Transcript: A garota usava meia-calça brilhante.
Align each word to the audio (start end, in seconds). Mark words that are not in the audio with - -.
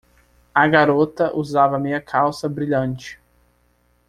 A 0.55 0.67
garota 0.67 1.31
usava 1.37 1.77
meia-calça 1.77 2.49
brilhante. 2.49 3.21